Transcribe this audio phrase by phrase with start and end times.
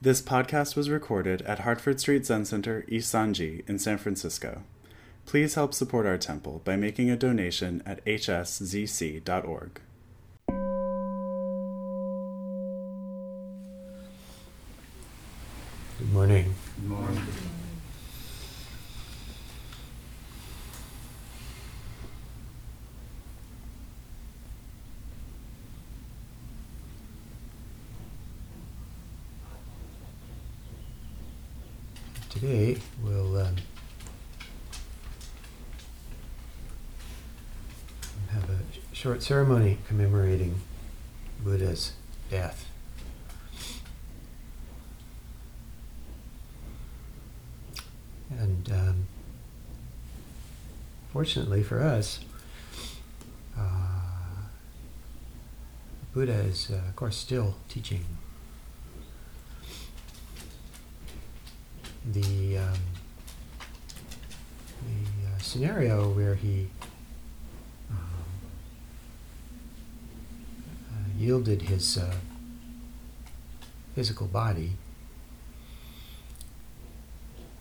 [0.00, 4.62] This podcast was recorded at Hartford Street Zen Center, Issanji, in San Francisco.
[5.24, 9.80] Please help support our temple by making a donation at hszc.org.
[15.98, 16.54] Good morning.
[16.78, 17.22] Good morning.
[32.30, 33.56] Today we'll um,
[38.30, 40.60] have a sh- short ceremony commemorating
[41.44, 41.92] Buddha's
[42.28, 42.68] death.
[48.28, 49.06] And um,
[51.12, 52.18] fortunately for us,
[53.56, 53.60] uh,
[56.12, 58.04] Buddha is, uh, of course, still teaching.
[62.04, 62.80] The, um,
[64.82, 66.66] the uh, scenario where he
[67.88, 67.98] um,
[70.90, 72.14] uh, yielded his uh,
[73.96, 74.70] physical body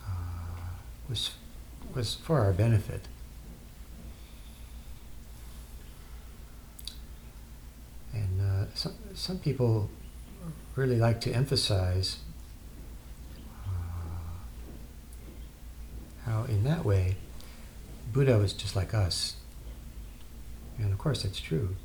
[0.04, 0.70] uh,
[1.10, 1.32] was
[1.96, 3.08] was for our benefit.
[8.14, 9.90] And uh, some some people
[10.76, 12.20] really like to emphasize
[13.66, 14.36] uh,
[16.26, 17.16] how, in that way,
[18.14, 19.38] Buddha was just like us.
[20.78, 21.76] And of course, that's true.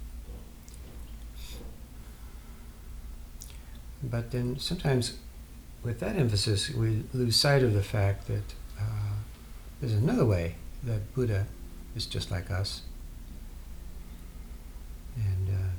[4.11, 5.19] But then sometimes,
[5.83, 9.15] with that emphasis, we lose sight of the fact that uh,
[9.81, 11.47] there's another way that Buddha
[11.95, 12.83] is just like us.
[15.17, 15.71] And uh,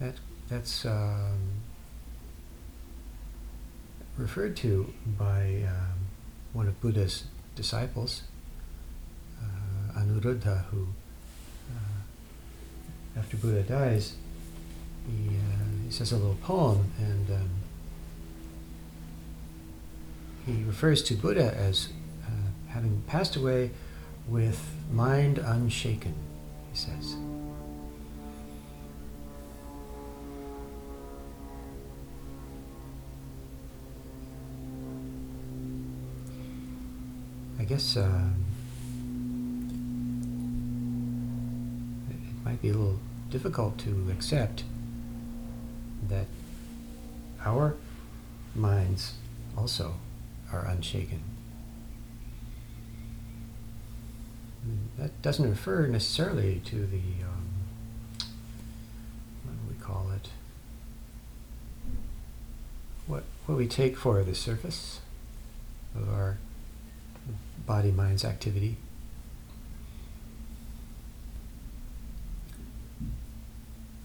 [0.00, 0.14] that
[0.48, 1.62] that's um,
[4.16, 6.06] referred to by um,
[6.52, 7.24] one of Buddha's
[7.56, 8.22] disciples,
[9.42, 10.88] uh, Anuruddha, who,
[11.70, 14.14] uh, after Buddha dies,
[15.06, 17.50] he, uh, he says a little poem, and um,
[20.46, 21.88] he refers to Buddha as
[22.26, 22.30] uh,
[22.68, 23.70] having passed away
[24.26, 26.14] with mind unshaken,
[26.72, 27.16] he says.
[37.58, 38.28] I guess uh,
[42.10, 42.98] it might be a little
[43.30, 44.64] difficult to accept
[46.08, 46.26] that
[47.44, 47.76] our
[48.54, 49.14] minds
[49.56, 49.94] also
[50.52, 51.22] are unshaken.
[54.98, 57.48] That doesn't refer necessarily to the, um,
[59.44, 60.28] what do we call it?
[63.06, 65.00] What, what we take for the surface
[65.94, 66.38] of our
[67.66, 68.76] body mind's activity.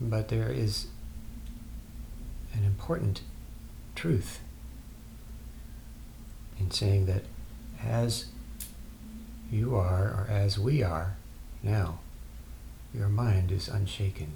[0.01, 0.87] But there is
[2.59, 3.21] an important
[3.95, 4.39] truth
[6.59, 7.23] in saying that
[7.81, 8.25] as
[9.49, 11.15] you are, or as we are
[11.63, 11.99] now,
[12.93, 14.33] your mind is unshaken.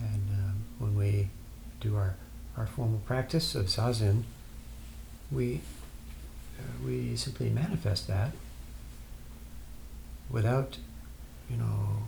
[0.00, 1.28] And um, when we
[1.80, 2.16] do our,
[2.56, 4.24] our formal practice of zazen,
[5.30, 5.60] we,
[6.58, 8.32] uh, we simply manifest that
[10.30, 10.78] without,
[11.50, 12.04] you know,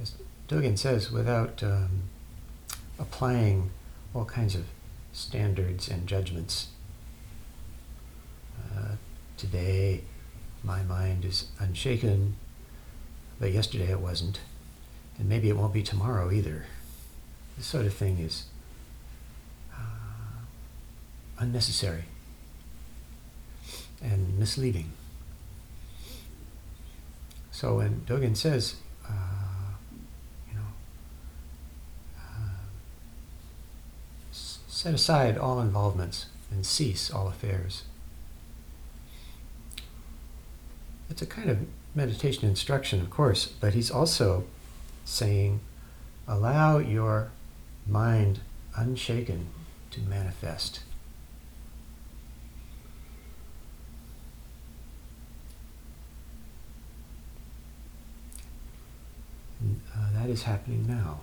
[0.00, 0.14] as
[0.48, 2.02] Dogen says, without um,
[2.98, 3.70] applying
[4.14, 4.64] all kinds of
[5.12, 6.68] standards and judgments.
[8.76, 8.96] Uh,
[9.36, 10.02] today,
[10.62, 12.36] my mind is unshaken,
[13.38, 14.40] but yesterday it wasn't,
[15.18, 16.66] and maybe it won't be tomorrow either.
[17.56, 18.46] This sort of thing is
[19.72, 20.44] uh,
[21.38, 22.04] unnecessary
[24.02, 24.92] and misleading.
[27.56, 28.74] So when Dogen says,
[29.08, 29.12] uh,
[30.46, 30.66] you know,
[32.18, 32.50] uh,
[34.30, 37.84] set aside all involvements and cease all affairs,
[41.08, 41.60] it's a kind of
[41.94, 44.44] meditation instruction, of course, but he's also
[45.06, 45.60] saying,
[46.28, 47.30] allow your
[47.86, 48.40] mind
[48.76, 49.46] unshaken
[49.92, 50.80] to manifest.
[59.58, 61.20] And, uh, that is happening now.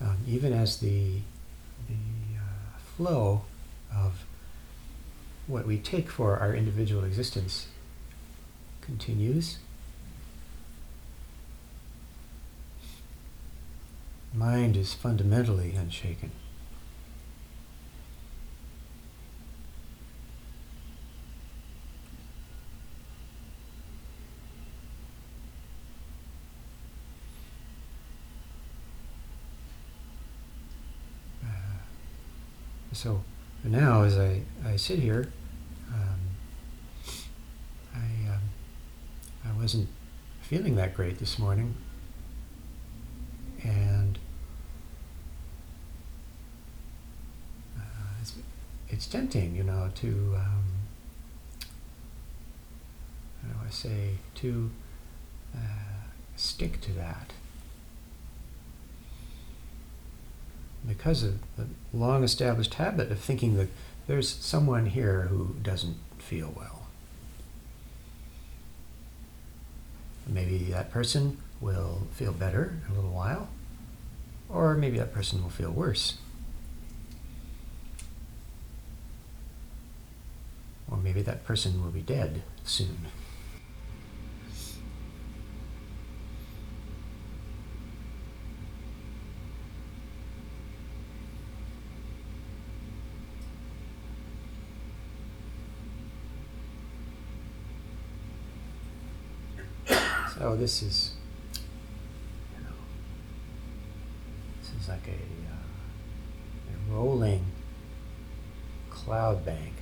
[0.00, 1.22] Um, even as the,
[1.88, 1.94] the
[2.36, 3.42] uh, flow
[3.92, 4.24] of
[5.48, 7.66] what we take for our individual existence
[8.80, 9.58] continues,
[14.32, 16.30] mind is fundamentally unshaken.
[33.04, 33.22] So
[33.64, 35.30] now, as I, I sit here,
[35.92, 36.20] um,
[37.94, 37.98] I,
[38.32, 38.40] um,
[39.44, 39.88] I wasn't
[40.40, 41.74] feeling that great this morning.
[43.62, 44.18] And
[47.76, 47.82] uh,
[48.22, 48.32] it's,
[48.88, 50.64] it's tempting, you know, to, um,
[53.42, 54.70] how do I say, to
[55.54, 55.58] uh,
[56.36, 57.34] stick to that.
[60.86, 63.68] Because of the long established habit of thinking that
[64.06, 66.86] there's someone here who doesn't feel well.
[70.26, 73.48] Maybe that person will feel better in a little while,
[74.48, 76.18] or maybe that person will feel worse.
[80.90, 83.06] Or maybe that person will be dead soon.
[100.38, 101.10] So this is,
[102.56, 102.72] you know,
[104.62, 105.68] this is like a, uh,
[106.72, 107.44] a rolling
[108.88, 109.74] cloud bank,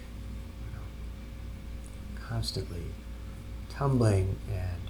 [0.67, 2.83] you know, constantly
[3.69, 4.81] tumbling and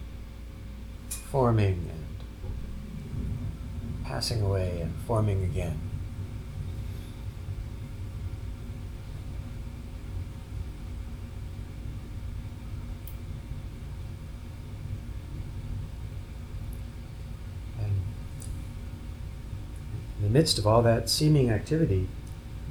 [1.11, 2.07] forming and
[4.03, 5.79] passing away and forming again.
[17.79, 17.91] And
[20.19, 22.09] in the midst of all that seeming activity,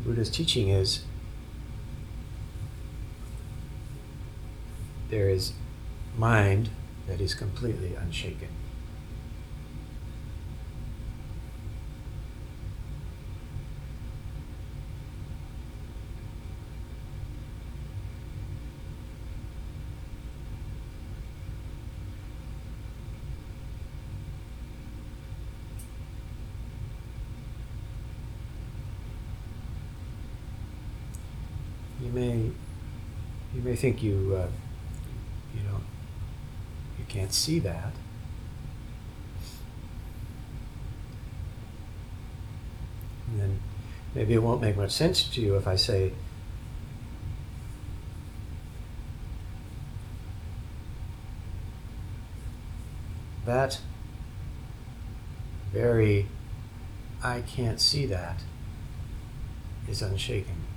[0.04, 1.04] Buddha's teaching is
[5.10, 5.54] there is
[6.18, 6.70] mind
[7.08, 8.48] that is completely unshaken.
[32.02, 32.52] You may,
[33.54, 34.48] you may think you, uh,
[35.56, 35.82] you know,
[37.00, 37.94] you can't see that.
[43.28, 43.60] And then
[44.14, 46.14] maybe it won't make much sense to you if I say,
[53.46, 53.80] that
[55.74, 56.28] very,
[57.24, 58.44] I can't see that,
[59.90, 60.71] is unshaken.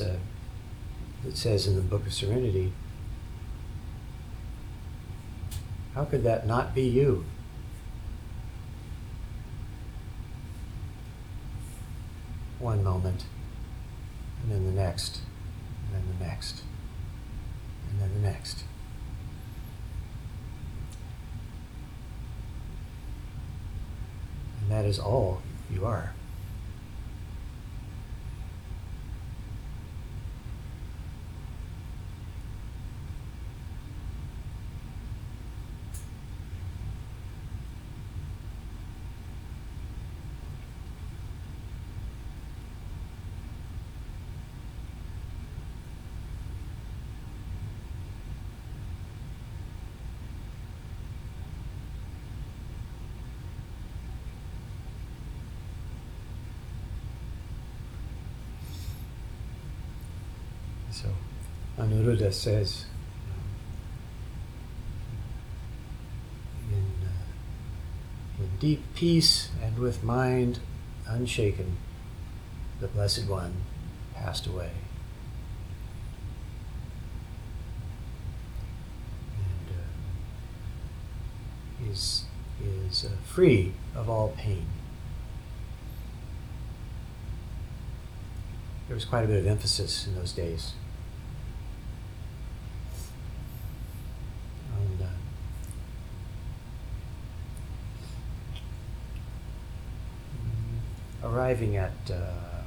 [0.00, 0.16] Uh,
[1.26, 2.72] it says in the Book of Serenity,
[5.94, 7.24] how could that not be you?
[12.60, 13.24] One moment,
[14.42, 15.20] and then the next,
[15.86, 16.62] and then the next,
[17.90, 18.64] and then the next.
[24.60, 26.12] And that is all you are.
[61.00, 61.10] So
[61.78, 62.86] Anuruddha says
[66.68, 70.58] in, uh, in deep peace and with mind
[71.06, 71.76] unshaken,
[72.80, 73.54] the Blessed One
[74.16, 74.72] passed away.
[79.36, 79.84] And uh,
[81.84, 82.24] he's
[82.88, 84.66] is uh, free of all pain.
[88.88, 90.72] There was quite a bit of emphasis in those days
[94.74, 95.10] on uh,
[101.22, 102.60] mm, arriving at uh,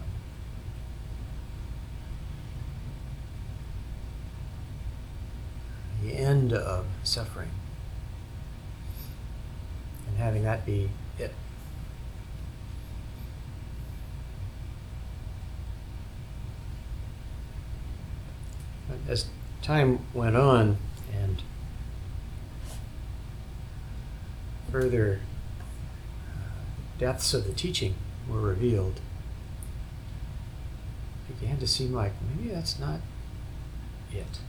[6.01, 7.51] the end of suffering
[10.07, 11.31] and having that be it.
[19.07, 19.27] As
[19.61, 20.77] time went on
[21.13, 21.43] and
[24.71, 25.19] further
[26.33, 26.39] uh,
[26.97, 27.93] depths of the teaching
[28.29, 28.99] were revealed,
[31.39, 32.99] began to seem like maybe that's not
[34.11, 34.39] it.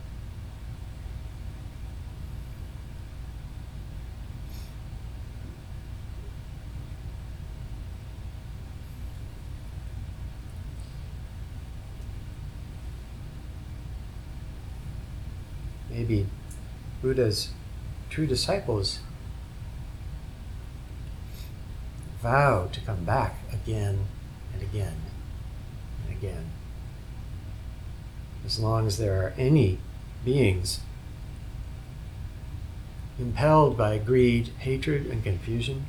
[15.89, 16.25] maybe
[17.01, 17.51] Buddha's
[18.09, 18.99] true disciples
[22.23, 24.07] vow to come back again
[24.53, 24.95] and again
[26.07, 26.51] and again.
[28.45, 29.79] As long as there are any
[30.23, 30.79] beings
[33.19, 35.85] impelled by greed, hatred, and confusion,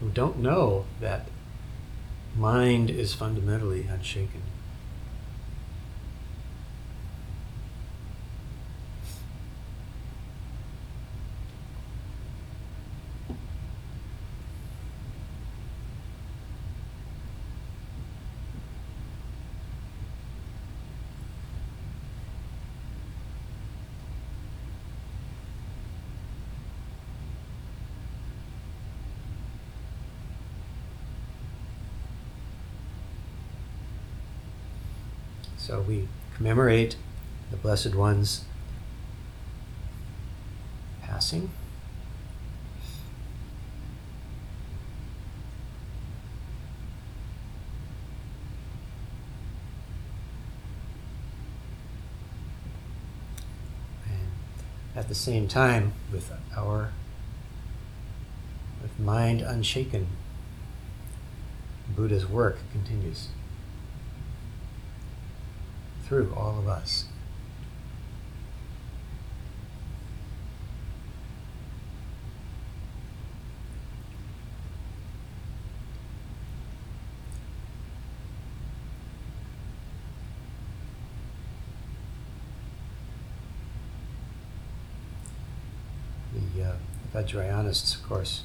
[0.00, 1.28] who don't know that
[2.36, 4.42] mind is fundamentally unshaken.
[35.66, 36.06] So we
[36.36, 36.96] commemorate
[37.50, 38.44] the Blessed One's
[41.00, 41.50] passing.
[54.94, 56.92] At the same time, with our
[58.80, 60.06] with mind unshaken,
[61.94, 63.28] Buddha's work continues
[66.06, 67.06] through all of us.
[86.54, 86.72] The uh,
[87.12, 88.44] Vajrayanists, of course,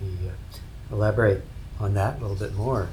[0.00, 0.32] maybe uh,
[0.90, 1.42] elaborate
[1.78, 2.88] on that a little bit more.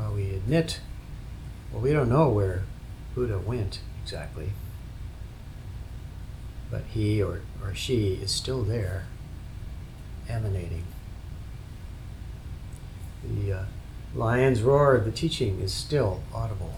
[0.00, 0.80] while we admit,
[1.72, 2.64] well, we don't know where
[3.14, 4.50] Buddha went exactly,
[6.70, 9.06] but he or, or she is still there,
[10.28, 10.84] emanating.
[13.22, 13.64] The uh,
[14.14, 16.74] lion's roar of the teaching is still audible.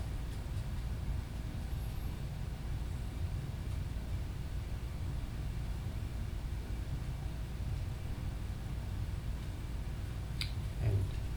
[10.83, 10.97] And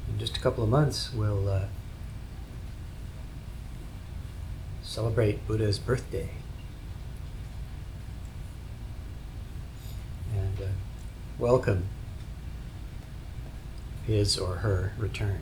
[0.09, 1.65] in just a couple of months, we'll uh,
[4.95, 6.29] celebrate Buddha's birthday.
[10.33, 10.71] And uh,
[11.37, 11.89] welcome
[14.07, 15.41] his or her return.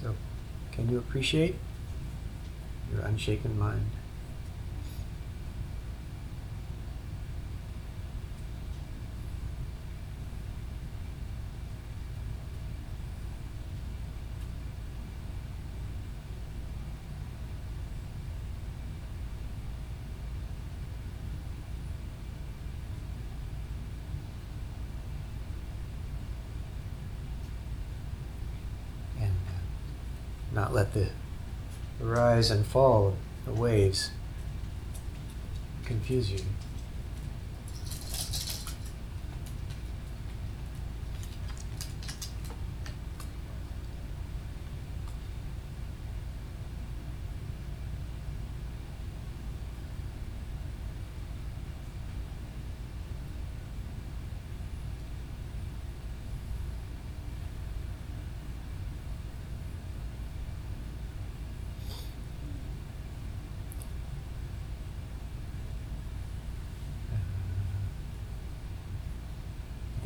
[0.00, 0.14] So,
[0.72, 1.54] can you appreciate
[2.92, 3.90] your unshaken mind?
[29.20, 31.10] and uh, not let the
[32.00, 34.10] rise and fall of the waves
[35.84, 36.40] confuse you.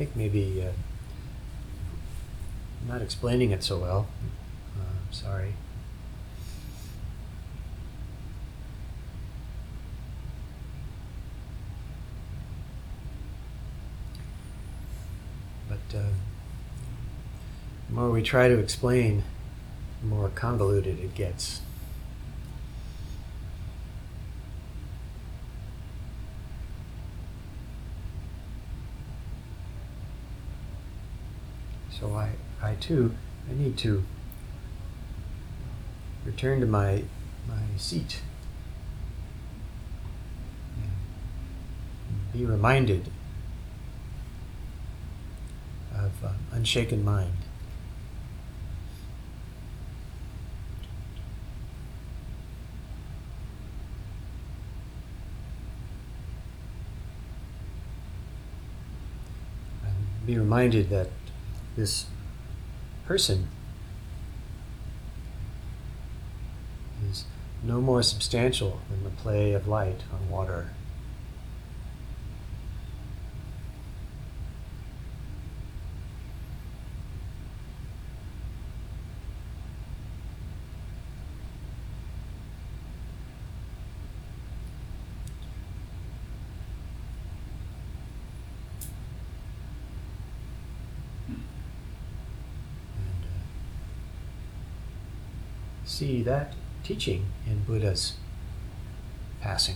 [0.11, 0.71] think maybe uh,
[2.81, 4.07] I'm not explaining it so well.
[4.77, 5.53] Uh, sorry.
[15.69, 16.03] But uh,
[17.87, 19.23] the more we try to explain,
[20.01, 21.61] the more convoluted it gets.
[32.01, 32.31] So I,
[32.63, 33.13] I too,
[33.47, 34.03] I need to
[36.25, 37.03] return to my
[37.47, 38.21] my seat
[40.75, 43.11] and be reminded
[45.93, 47.33] of uh, unshaken mind.
[60.25, 61.09] Be reminded that
[61.75, 62.05] this
[63.05, 63.47] person
[67.09, 67.25] is
[67.63, 70.69] no more substantial than the play of light on water.
[92.97, 93.37] and uh,
[96.01, 98.13] see that teaching in Buddha's
[99.39, 99.75] passing.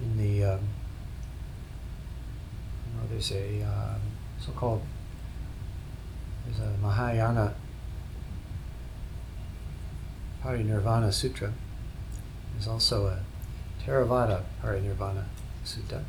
[0.00, 0.60] In the, um,
[2.84, 4.00] you know, there's a um,
[4.38, 4.82] so-called
[6.44, 7.52] there's a Mahayana
[10.44, 11.52] Parinirvana Sutra.
[12.52, 13.18] There's also a
[13.84, 15.24] Theravada Parinirvana
[15.64, 16.04] Sutta.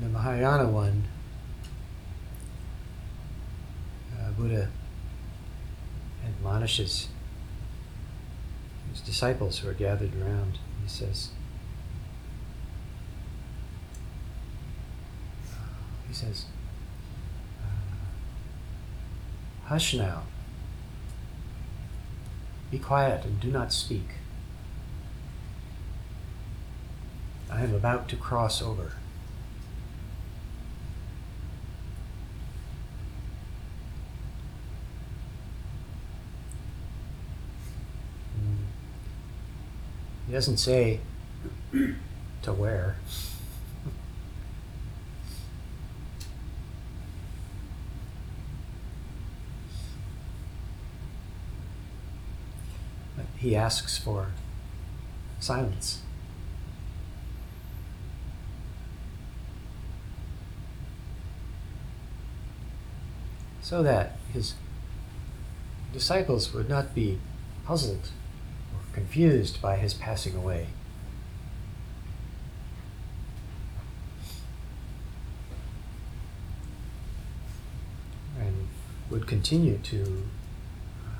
[0.00, 1.04] In the Mahayana one,
[4.18, 4.70] uh, Buddha
[6.24, 7.08] admonishes
[8.90, 10.58] his disciples who are gathered around.
[10.82, 11.32] He says,
[16.08, 16.46] he says,
[17.62, 17.66] uh,
[19.66, 20.22] hush now.
[22.70, 24.08] Be quiet and do not speak.
[27.50, 28.94] I am about to cross over.
[40.30, 41.00] He doesn't say
[41.72, 42.94] to where.
[53.38, 54.28] He asks for
[55.40, 56.02] silence.
[63.62, 64.54] So that his
[65.92, 67.18] disciples would not be
[67.64, 68.10] puzzled
[68.92, 70.66] confused by his passing away.
[78.38, 78.68] And
[79.10, 80.24] would continue to
[81.04, 81.10] uh,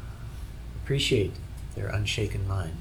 [0.82, 1.32] appreciate
[1.74, 2.76] their unshaken mind.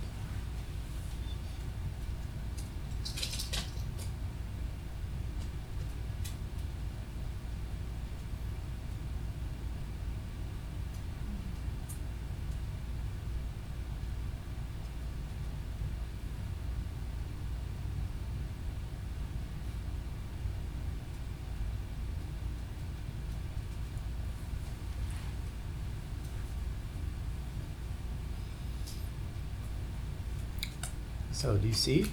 [31.39, 32.05] So, do you see?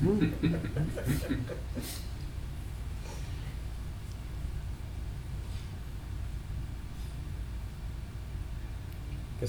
[0.00, 0.14] Guess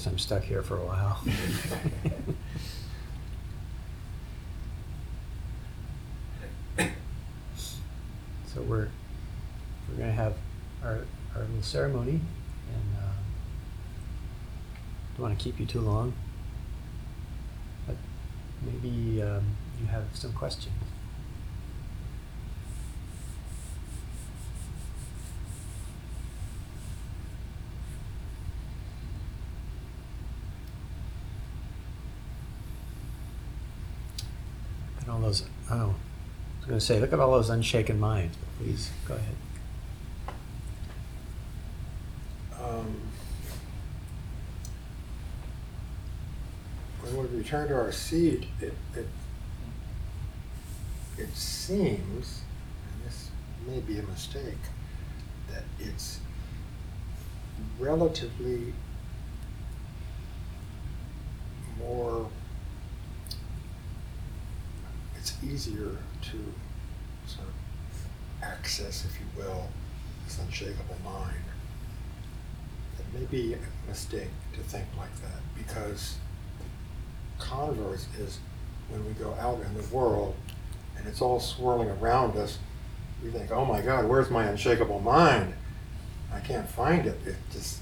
[0.06, 1.22] I'm stuck here for a while.
[8.46, 8.88] so we're
[9.88, 10.34] we're gonna have
[10.82, 12.20] our our little ceremony,
[12.72, 13.14] and um,
[15.16, 16.12] don't want to keep you too long,
[17.86, 17.96] but
[18.64, 19.44] maybe um,
[19.80, 20.74] you have some questions.
[34.98, 35.44] Look at all those.
[35.70, 35.94] Oh, I was
[36.66, 38.36] going to say, look at all those unshaken minds.
[38.58, 39.34] Please go ahead.
[42.62, 43.00] Um,
[47.16, 49.06] we return to our seat, it, it,
[51.20, 52.40] it seems,
[52.86, 53.30] and this
[53.68, 54.58] may be a mistake,
[55.50, 56.20] that it's
[57.78, 58.72] relatively
[61.78, 62.26] more,
[65.16, 66.38] it's easier to
[67.26, 69.68] sort of access, if you will,
[70.24, 71.44] this unshakable mind.
[72.98, 76.16] It may be a mistake to think like that because
[77.38, 78.38] converse is
[78.88, 80.34] when we go out in the world
[80.96, 82.58] and it's all swirling around us,
[83.22, 85.54] we think, oh my God, where's my unshakable mind?
[86.32, 87.18] I can't find it.
[87.26, 87.80] It just,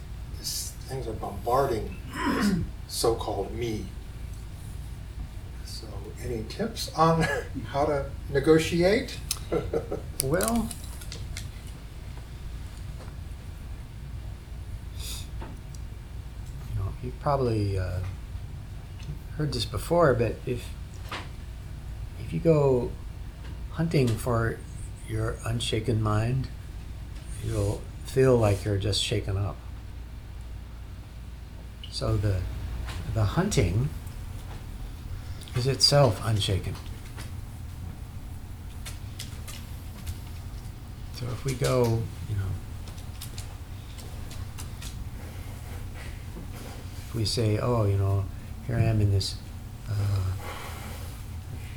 [0.89, 1.97] things are bombarding
[2.37, 2.55] this
[2.89, 3.85] so-called me.
[5.65, 5.87] So,
[6.25, 7.23] any tips on
[7.69, 9.19] how to negotiate?
[10.25, 10.69] Well,
[14.99, 18.01] you know, you've probably uh,
[19.37, 20.69] heard this before, but if
[22.29, 22.91] if you go
[23.71, 24.59] hunting for
[25.09, 26.47] your unshaken mind,
[27.43, 29.57] you'll feel like you're just shaken up.
[31.91, 32.43] So the
[33.15, 33.89] the hunting
[35.57, 36.75] is itself unshaken.
[41.15, 42.53] So if we go, you know,
[47.07, 48.27] if we say, oh, you know,
[48.67, 49.37] here I am in this
[49.89, 50.58] uh,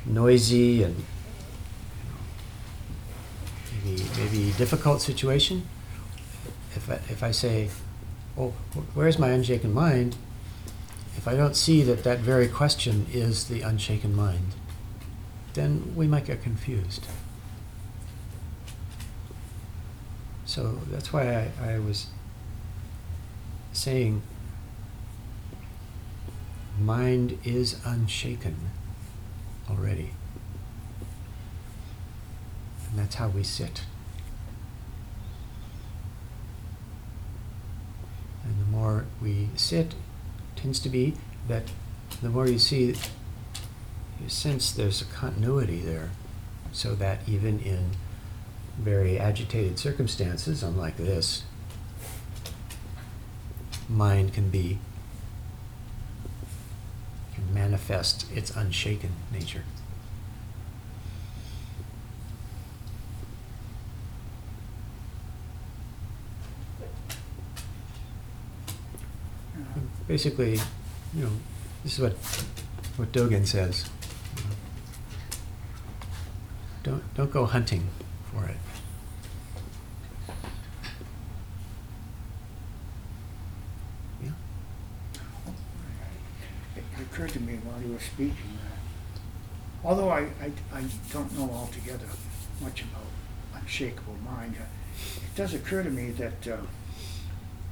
[0.06, 1.04] noisy and
[3.84, 5.66] maybe maybe difficult situation,
[6.74, 7.70] if I, if I say,
[8.38, 8.50] oh,
[8.94, 10.16] where's my unshaken mind?
[11.16, 14.54] If I don't see that that very question is the unshaken mind,
[15.54, 17.06] then we might get confused.
[20.44, 22.08] So that's why I, I was
[23.72, 24.22] saying
[26.78, 28.56] mind is unshaken
[29.70, 30.10] already.
[32.90, 33.82] And that's how we sit.
[38.44, 39.94] And the more we sit,
[40.56, 41.14] tends to be
[41.48, 41.64] that
[42.20, 42.94] the more you see,
[44.20, 46.10] you sense there's a continuity there,
[46.72, 47.92] so that even in
[48.78, 51.44] very agitated circumstances, unlike this,
[53.88, 54.78] mind can be,
[57.52, 59.64] manifest its unshaken nature.
[70.06, 70.60] Basically,
[71.14, 71.30] you know,
[71.84, 72.12] this is what
[72.96, 73.88] what Dogen says.
[76.82, 77.88] Don't don't go hunting
[78.30, 78.56] for it.
[84.22, 84.30] Yeah.
[86.76, 89.20] It it occurred to me while you were speaking that
[89.84, 92.06] although I, I, I don't know altogether
[92.62, 94.64] much about unshakable mind, uh,
[95.16, 96.56] it does occur to me that uh,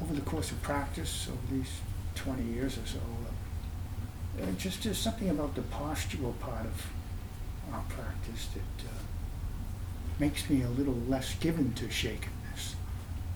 [0.03, 1.71] over the course of practice, over these
[2.17, 6.87] 20 years or so, uh, uh, just there's something about the postural part of
[7.73, 8.93] our practice that uh,
[10.19, 12.75] makes me a little less given to shakenness.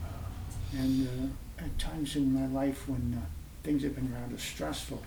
[0.05, 3.23] Uh, and at times in my life when
[3.63, 5.03] things have been rather stressful,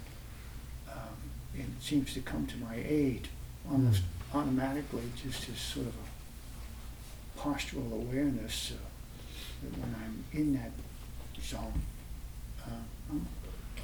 [1.58, 3.28] um, it seems to come to my aid
[3.70, 8.78] almost automatically, just as sort of a postural awareness uh,
[9.64, 10.72] that when I'm in that
[11.42, 11.82] zone,
[12.66, 12.72] uh,
[13.10, 13.28] I'm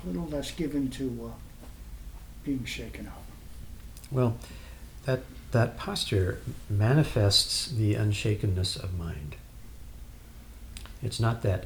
[0.04, 1.38] a little less given to uh,
[2.44, 3.24] being shaken up.
[4.12, 4.38] Well,
[5.06, 9.36] that that posture manifests the unshakenness of mind.
[11.02, 11.66] It's not that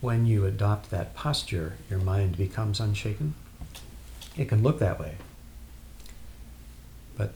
[0.00, 3.34] when you adopt that posture, your mind becomes unshaken.
[4.36, 5.16] It can look that way.
[7.16, 7.32] But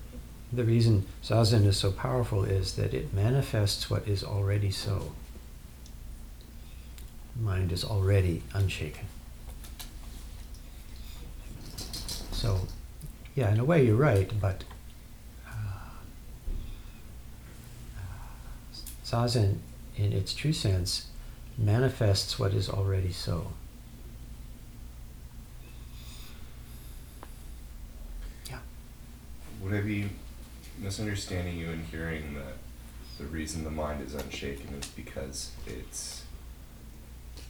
[0.52, 5.12] the reason Zazen is so powerful is that it manifests what is already so.
[7.38, 9.06] Mind is already unshaken.
[12.32, 12.66] So,
[13.34, 14.64] yeah, in a way you're right, but
[15.46, 15.50] uh,
[19.04, 19.58] Zazen,
[19.96, 21.06] in its true sense,
[21.58, 23.52] manifests what is already so.
[28.50, 28.58] Yeah.
[29.62, 30.08] Would I be
[30.78, 32.54] misunderstanding you and hearing that
[33.18, 36.24] the reason the mind is unshaken is because it's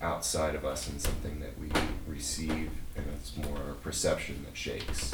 [0.01, 1.69] outside of us and something that we
[2.07, 5.13] receive, and it's more our perception that shakes?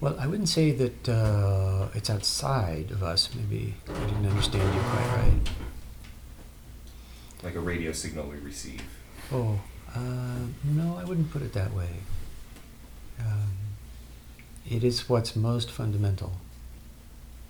[0.00, 3.30] Well, I wouldn't say that uh, it's outside of us.
[3.34, 5.50] Maybe I didn't understand you quite right.
[7.42, 8.82] Like a radio signal we receive.
[9.32, 9.58] Oh,
[9.94, 11.88] uh, no, I wouldn't put it that way.
[13.18, 13.47] Um,
[14.70, 16.32] it is what's most fundamental,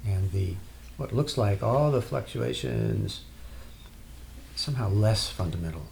[0.07, 0.55] and the
[0.97, 3.23] what looks like all the fluctuations
[4.55, 5.83] somehow less fundamental.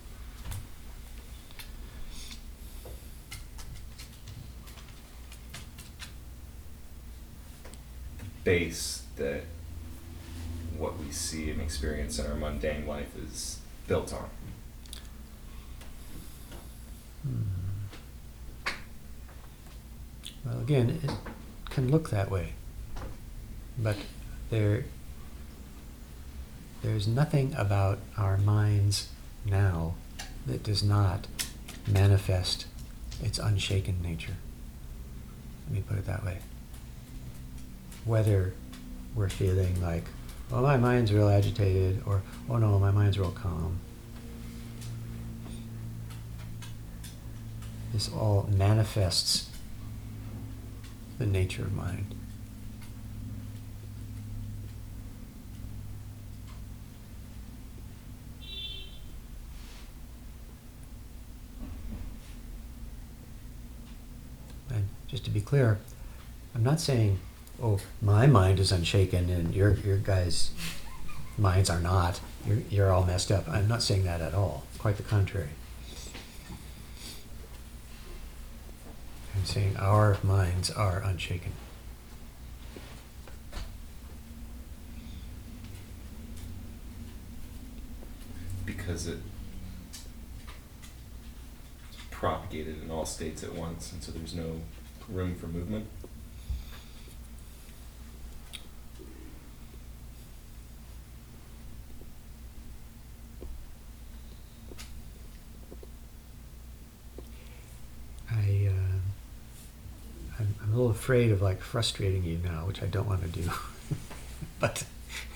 [8.46, 9.42] base that
[10.78, 13.58] what we see and experience in our mundane life is
[13.88, 14.30] built on.
[17.22, 17.65] Hmm.
[20.46, 21.10] Well, again, it
[21.70, 22.52] can look that way,
[23.76, 23.96] but
[24.48, 24.84] there,
[26.82, 29.08] there's nothing about our minds
[29.44, 29.94] now
[30.46, 31.26] that does not
[31.88, 32.66] manifest
[33.20, 34.36] its unshaken nature.
[35.66, 36.38] Let me put it that way.
[38.04, 38.54] Whether
[39.16, 40.04] we're feeling like,
[40.52, 43.80] oh, my mind's real agitated, or oh no, my mind's real calm.
[47.92, 49.50] This all manifests
[51.18, 52.14] the nature of mind.
[64.68, 65.78] And just to be clear,
[66.54, 67.18] I'm not saying,
[67.62, 70.50] oh, my mind is unshaken and your, your guys'
[71.38, 72.20] minds are not.
[72.46, 73.48] You're, you're all messed up.
[73.48, 74.64] I'm not saying that at all.
[74.78, 75.50] Quite the contrary.
[79.56, 81.52] Saying our minds are unshaken.
[88.66, 89.18] because it
[92.10, 94.60] propagated in all states at once, and so there's no
[95.08, 95.86] room for movement.
[108.30, 108.96] I, uh,
[110.38, 113.28] I'm, I'm a little afraid of like frustrating you now, which I don't want to
[113.28, 113.50] do.
[114.60, 114.84] but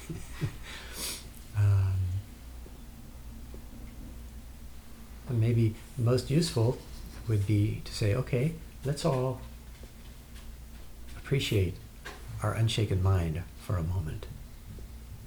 [1.57, 1.95] um,
[5.31, 6.79] maybe most useful
[7.29, 9.41] would be to say, okay, let's all
[11.17, 11.75] appreciate
[12.43, 14.27] our unshaken mind for a moment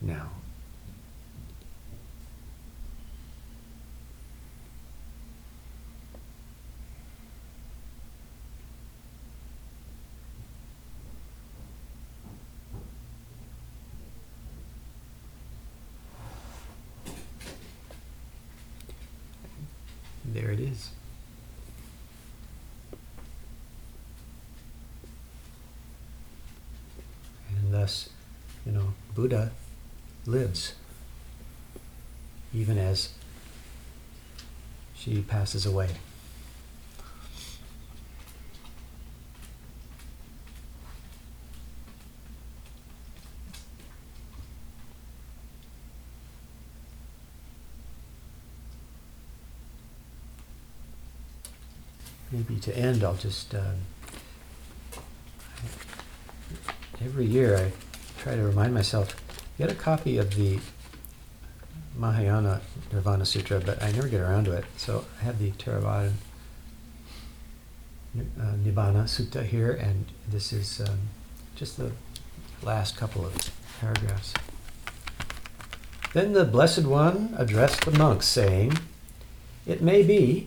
[0.02, 0.30] now.
[20.26, 20.90] There it is.
[27.50, 28.10] And thus,
[28.66, 29.52] you know, Buddha
[30.26, 30.74] lives
[32.54, 33.10] even as
[34.96, 35.90] she passes away.
[52.32, 53.56] Maybe to end, I'll just.
[53.56, 53.62] Um,
[57.02, 57.72] every year I
[58.22, 59.16] try to remind myself
[59.58, 60.60] get a copy of the
[62.04, 62.60] Mahayana
[62.92, 64.66] Nirvana Sutra, but I never get around to it.
[64.76, 66.12] So I have the Theravada
[68.20, 71.00] uh, Nibbana Sutta here, and this is um,
[71.56, 71.94] just the
[72.62, 73.34] last couple of
[73.80, 74.34] paragraphs.
[76.12, 78.80] Then the Blessed One addressed the monks, saying,
[79.66, 80.46] It may be,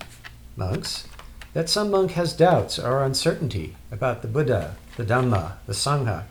[0.57, 1.09] monks,
[1.55, 6.25] that some monk has doubts or uncertainty about the Buddha, the Dhamma, the Sangha,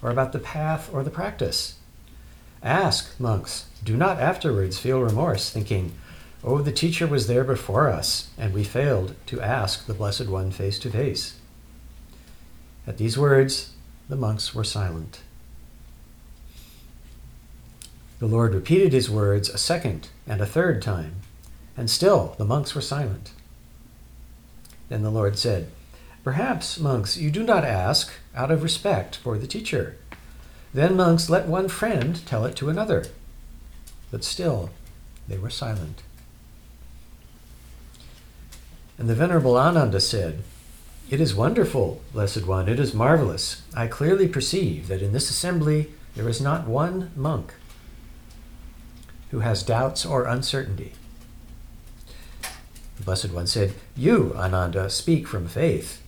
[0.00, 1.79] or about the path or the practice.
[2.62, 3.66] Ask, monks.
[3.82, 5.92] Do not afterwards feel remorse, thinking,
[6.42, 10.50] Oh, the teacher was there before us, and we failed to ask the Blessed One
[10.50, 11.38] face to face.
[12.86, 13.72] At these words,
[14.08, 15.20] the monks were silent.
[18.18, 21.16] The Lord repeated his words a second and a third time,
[21.76, 23.32] and still the monks were silent.
[24.88, 25.70] Then the Lord said,
[26.24, 29.96] Perhaps, monks, you do not ask out of respect for the teacher.
[30.72, 33.06] Then, monks, let one friend tell it to another.
[34.10, 34.70] But still
[35.28, 36.02] they were silent.
[38.98, 40.42] And the Venerable Ananda said,
[41.08, 43.62] It is wonderful, Blessed One, it is marvelous.
[43.74, 47.54] I clearly perceive that in this assembly there is not one monk
[49.30, 50.92] who has doubts or uncertainty.
[52.96, 56.02] The Blessed One said, You, Ananda, speak from faith,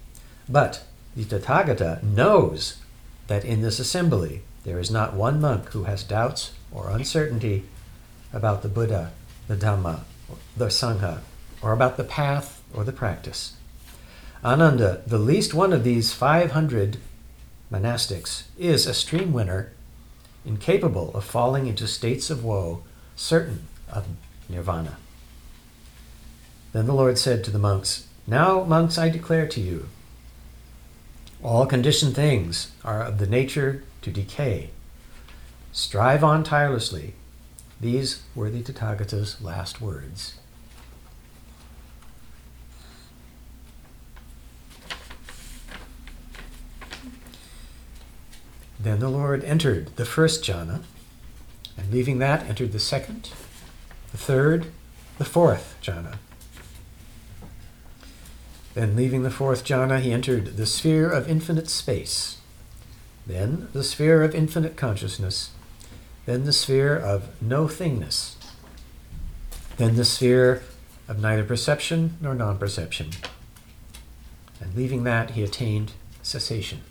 [0.48, 0.84] but
[1.16, 2.76] the Tathagata knows
[3.28, 7.64] that in this assembly there is not one monk who has doubts or uncertainty
[8.32, 9.12] about the Buddha,
[9.48, 10.00] the Dhamma,
[10.56, 11.20] the Sangha,
[11.60, 13.56] or about the path or the practice.
[14.44, 16.98] Ananda, the least one of these 500
[17.70, 19.72] monastics, is a stream winner,
[20.44, 22.82] incapable of falling into states of woe,
[23.14, 24.06] certain of
[24.48, 24.96] nirvana.
[26.72, 29.88] Then the Lord said to the monks, Now, monks, I declare to you,
[31.42, 34.70] all conditioned things are of the nature to decay.
[35.72, 37.14] Strive on tirelessly.
[37.80, 40.34] These were the Tathagata's last words.
[48.78, 50.82] Then the Lord entered the first jhana,
[51.76, 53.30] and leaving that, entered the second,
[54.10, 54.66] the third,
[55.18, 56.18] the fourth jhana.
[58.74, 62.38] Then, leaving the fourth jhana, he entered the sphere of infinite space,
[63.26, 65.50] then the sphere of infinite consciousness,
[66.24, 68.36] then the sphere of no thingness,
[69.76, 70.62] then the sphere
[71.06, 73.10] of neither perception nor non perception.
[74.60, 76.82] And leaving that, he attained cessation.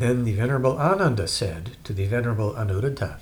[0.00, 3.18] Then the Venerable Ananda said to the Venerable Anuruddha,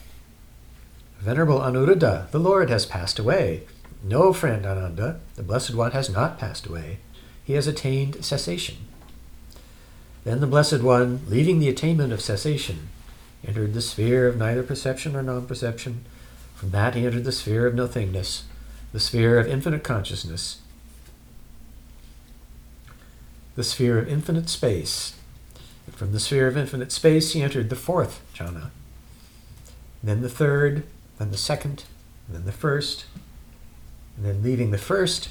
[1.18, 3.64] Venerable Anuruddha, the Lord has passed away.
[4.04, 7.00] No, friend Ananda, the Blessed One has not passed away.
[7.42, 8.76] He has attained cessation.
[10.22, 12.90] Then the Blessed One, leaving the attainment of cessation,
[13.44, 16.04] entered the sphere of neither perception nor non perception.
[16.54, 18.44] From that he entered the sphere of nothingness,
[18.92, 20.60] the sphere of infinite consciousness,
[23.56, 25.17] the sphere of infinite space,
[25.88, 28.68] and from the sphere of infinite space, he entered the fourth jhana,
[30.02, 30.84] then the third,
[31.18, 31.84] then the second,
[32.28, 33.06] then the first,
[34.14, 35.30] and then leaving the first,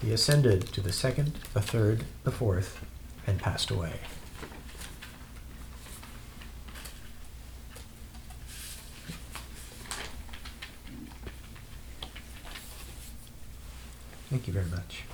[0.00, 2.82] he ascended to the second, the third, the fourth,
[3.26, 4.00] and passed away.
[14.30, 15.07] Thank you very much.